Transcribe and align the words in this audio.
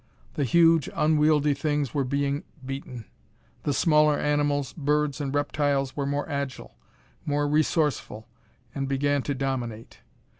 The 0.33 0.45
huge 0.45 0.89
unwieldy 0.95 1.53
things 1.53 1.93
were 1.93 2.03
being 2.03 2.43
beaten. 2.65 3.05
The 3.65 3.71
smaller 3.71 4.17
animals, 4.17 4.73
birds 4.73 5.21
and 5.21 5.31
reptiles 5.31 5.95
were 5.95 6.07
more 6.07 6.27
agile, 6.27 6.75
more 7.23 7.47
resourceful, 7.47 8.27
and 8.73 8.87
began 8.89 9.21
to 9.21 9.35
dominate. 9.35 9.99